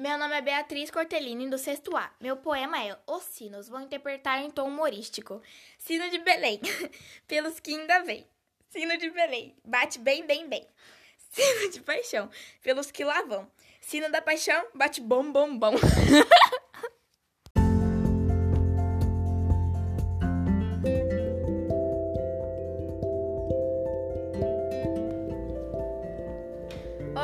Meu 0.00 0.16
nome 0.16 0.36
é 0.36 0.40
Beatriz 0.40 0.92
Cortellini, 0.92 1.50
do 1.50 1.58
sexto 1.58 1.96
A. 1.96 2.08
Meu 2.20 2.36
poema 2.36 2.80
é 2.80 2.96
Os 3.04 3.24
Sinos. 3.24 3.68
Vou 3.68 3.80
interpretar 3.80 4.40
em 4.40 4.48
tom 4.48 4.68
humorístico. 4.68 5.42
Sino 5.76 6.08
de 6.08 6.18
Belém, 6.18 6.60
pelos 7.26 7.58
que 7.58 7.74
ainda 7.74 8.04
vêm. 8.04 8.24
Sino 8.68 8.96
de 8.96 9.10
Belém, 9.10 9.56
bate 9.64 9.98
bem, 9.98 10.24
bem, 10.24 10.48
bem. 10.48 10.64
Sino 11.32 11.72
de 11.72 11.80
paixão, 11.80 12.30
pelos 12.62 12.92
que 12.92 13.02
lá 13.02 13.22
vão. 13.22 13.50
Sino 13.80 14.08
da 14.08 14.22
paixão, 14.22 14.68
bate 14.72 15.00
bom, 15.00 15.32
bom, 15.32 15.58
bom. 15.58 15.74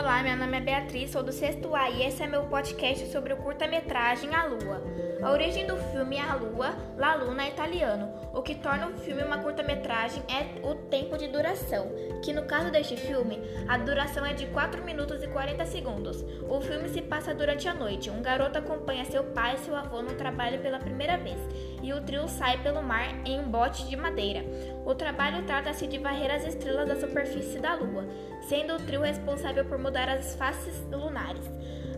Olá, 0.05 0.23
meu 0.23 0.36
nome 0.36 0.59
é 0.59 0.61
Beatriz, 0.61 1.12
sou 1.12 1.23
do 1.23 1.32
sexto 1.32 1.75
A 1.75 1.89
e 1.89 2.02
esse 2.02 2.23
é 2.23 2.27
meu 2.27 2.43
podcast 2.43 3.07
sobre 3.07 3.32
o 3.32 3.39
curta-metragem 3.39 4.34
A 4.34 4.45
Lua. 4.45 4.83
A 5.23 5.30
origem 5.30 5.66
do 5.66 5.79
filme 5.79 6.19
A 6.19 6.34
Lua, 6.34 6.77
La 6.98 7.15
Luna 7.15 7.45
é 7.45 7.48
italiano. 7.48 8.12
O 8.34 8.43
que 8.43 8.55
torna 8.55 8.88
o 8.88 8.98
filme 8.98 9.23
uma 9.23 9.38
curta-metragem 9.38 10.23
é 10.29 10.60
o 10.62 10.74
tempo 10.74 11.16
de 11.16 11.29
duração, 11.29 11.91
que 12.23 12.34
no 12.34 12.43
caso 12.43 12.70
deste 12.70 12.98
filme, 12.98 13.41
a 13.66 13.79
duração 13.79 14.27
é 14.27 14.34
de 14.34 14.45
4 14.48 14.84
minutos 14.84 15.23
e 15.23 15.27
40 15.29 15.65
segundos. 15.65 16.23
O 16.51 16.60
filme 16.60 16.91
se 16.91 17.01
passa 17.01 17.34
durante 17.34 17.66
a 17.66 17.73
noite. 17.73 18.10
Um 18.10 18.21
garoto 18.21 18.59
acompanha 18.59 19.07
seu 19.07 19.24
pai 19.24 19.55
e 19.55 19.60
seu 19.60 19.74
avô 19.74 20.02
no 20.02 20.15
trabalho 20.16 20.60
pela 20.60 20.79
primeira 20.79 21.16
vez, 21.16 21.41
e 21.82 21.95
o 21.95 22.02
trio 22.02 22.29
sai 22.29 22.62
pelo 22.62 22.82
mar 22.82 23.07
em 23.24 23.41
um 23.41 23.48
bote 23.48 23.88
de 23.88 23.96
madeira. 23.96 24.45
O 24.84 24.95
trabalho 24.95 25.46
trata-se 25.46 25.87
de 25.87 25.96
varrer 25.96 26.30
as 26.30 26.45
estrelas 26.45 26.87
da 26.87 26.96
superfície 26.96 27.59
da 27.59 27.74
Lua, 27.74 28.07
sendo 28.43 28.74
o 28.74 28.79
trio 28.79 29.01
responsável 29.01 29.65
por 29.65 29.79
mudar 29.79 29.94
as 29.97 30.34
faces 30.34 30.75
lunares. 30.91 31.45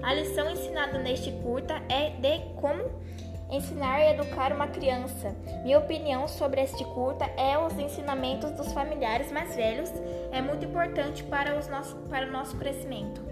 A 0.03 0.15
lição 0.15 0.51
ensinada 0.51 0.99
neste 0.99 1.33
curta 1.33 1.83
é 1.89 2.11
de 2.11 2.55
como 2.57 2.85
ensinar 3.51 4.01
e 4.01 4.13
educar 4.13 4.53
uma 4.53 4.69
criança. 4.69 5.35
Minha 5.63 5.79
opinião 5.79 6.29
sobre 6.29 6.61
este 6.61 6.85
curta 6.85 7.25
é 7.37 7.59
os 7.59 7.79
ensinamentos 7.79 8.51
dos 8.53 8.73
familiares 8.73 9.31
mais 9.33 9.55
velhos 9.55 9.93
é 10.33 10.41
muito 10.41 10.65
importante 10.65 11.23
para, 11.25 11.59
os 11.59 11.69
nosso, 11.69 11.97
para 12.09 12.27
o 12.27 12.31
nosso 12.31 12.57
crescimento. 12.57 13.25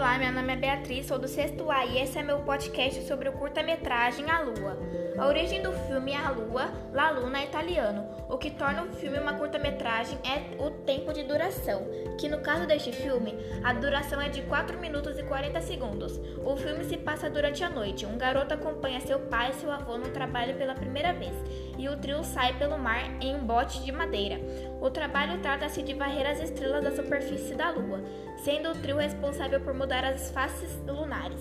Olá, 0.00 0.16
meu 0.16 0.32
nome 0.32 0.54
é 0.54 0.56
Beatriz, 0.56 1.04
sou 1.04 1.18
do 1.18 1.28
sexto 1.28 1.70
A 1.70 1.84
e 1.84 1.98
esse 1.98 2.18
é 2.18 2.22
meu 2.22 2.38
podcast 2.38 3.02
sobre 3.02 3.28
o 3.28 3.32
curta-metragem 3.34 4.30
A 4.30 4.40
Lua. 4.40 4.78
A 5.18 5.26
origem 5.26 5.60
do 5.60 5.72
filme 5.72 6.12
é 6.12 6.16
A 6.16 6.30
Lua, 6.30 6.72
La 6.90 7.10
Luna 7.10 7.38
é 7.38 7.44
italiano. 7.44 8.08
O 8.26 8.38
que 8.38 8.50
torna 8.50 8.84
o 8.84 8.92
filme 8.92 9.18
uma 9.18 9.34
curta-metragem 9.34 10.18
é 10.24 10.56
o 10.58 10.70
tempo 10.70 11.12
de 11.12 11.22
duração, 11.24 11.86
que 12.18 12.30
no 12.30 12.40
caso 12.40 12.66
deste 12.66 12.90
filme, 12.92 13.36
a 13.62 13.74
duração 13.74 14.18
é 14.22 14.30
de 14.30 14.40
4 14.40 14.78
minutos 14.78 15.18
e 15.18 15.22
40 15.22 15.60
segundos. 15.60 16.18
O 16.42 16.56
filme 16.56 16.82
se 16.84 16.96
passa 16.96 17.28
durante 17.28 17.62
a 17.62 17.68
noite. 17.68 18.06
Um 18.06 18.16
garoto 18.16 18.54
acompanha 18.54 19.00
seu 19.00 19.18
pai 19.18 19.50
e 19.50 19.54
seu 19.56 19.70
avô 19.70 19.98
no 19.98 20.08
trabalho 20.08 20.56
pela 20.56 20.74
primeira 20.74 21.12
vez, 21.12 21.34
e 21.76 21.88
o 21.90 21.96
trio 21.98 22.24
sai 22.24 22.56
pelo 22.56 22.78
mar 22.78 23.02
em 23.20 23.36
um 23.36 23.44
bote 23.44 23.84
de 23.84 23.92
madeira. 23.92 24.40
O 24.80 24.88
trabalho 24.88 25.42
trata-se 25.42 25.82
de 25.82 25.92
varrer 25.92 26.26
as 26.26 26.40
estrelas 26.40 26.82
da 26.82 26.90
superfície 26.90 27.54
da 27.54 27.68
Lua, 27.68 28.00
sendo 28.44 28.70
o 28.70 28.74
trio 28.74 28.96
responsável 28.96 29.60
por 29.60 29.74
mudar 29.74 30.04
as 30.04 30.30
faces 30.30 30.76
lunares. 30.86 31.40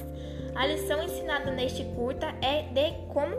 A 0.56 0.66
lição 0.66 1.04
ensinada 1.04 1.52
neste 1.52 1.84
curta 1.96 2.34
é 2.42 2.64
de 2.64 2.92
como 3.14 3.38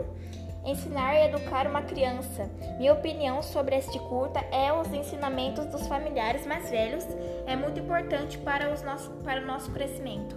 ensinar 0.65 1.15
e 1.15 1.27
educar 1.27 1.67
uma 1.67 1.81
criança. 1.81 2.49
Minha 2.77 2.93
opinião 2.93 3.41
sobre 3.41 3.75
este 3.75 3.97
curta 3.99 4.39
é 4.51 4.71
os 4.71 4.91
ensinamentos 4.93 5.65
dos 5.67 5.87
familiares 5.87 6.45
mais 6.45 6.69
velhos 6.69 7.05
é 7.45 7.55
muito 7.55 7.79
importante 7.79 8.37
para, 8.37 8.71
os 8.71 8.81
nosso, 8.81 9.09
para 9.23 9.41
o 9.41 9.45
nosso 9.45 9.71
crescimento. 9.71 10.35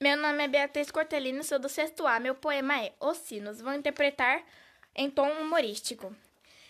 Meu 0.00 0.16
nome 0.16 0.44
é 0.44 0.46
Beatriz 0.46 0.92
Cortellini, 0.92 1.42
sou 1.42 1.58
do 1.58 1.68
sexto 1.68 2.06
A. 2.06 2.20
Meu 2.20 2.32
poema 2.32 2.80
é 2.80 2.92
Os 3.00 3.16
Sinos. 3.16 3.60
Vou 3.60 3.72
interpretar 3.72 4.44
em 4.94 5.10
tom 5.10 5.28
humorístico. 5.28 6.14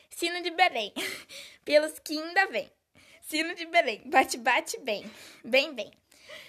Sino 0.09 0.43
de 0.43 0.49
Belém, 0.49 0.95
pelos 1.63 1.99
que 1.99 2.19
ainda 2.19 2.47
vêm. 2.47 2.73
Sino 3.21 3.55
de 3.55 3.67
Belém, 3.67 4.01
bate, 4.07 4.39
bate 4.39 4.79
bem, 4.81 5.05
bem, 5.45 5.75
bem. 5.75 5.93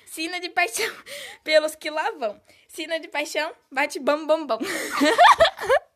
Sino 0.05 0.39
de 0.39 0.47
paixão, 0.51 0.95
pelos 1.43 1.75
que 1.75 1.89
lá 1.89 2.11
vão. 2.11 2.41
Sino 2.69 2.97
de 2.97 3.09
paixão, 3.09 3.53
bate 3.69 3.99
bom, 3.99 4.25
bom, 4.25 4.47
bom. 4.47 4.59